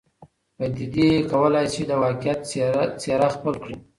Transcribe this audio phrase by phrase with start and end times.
[0.57, 2.39] پدیدې کولای سي د واقعیت
[3.01, 3.75] څېره خپل کړي.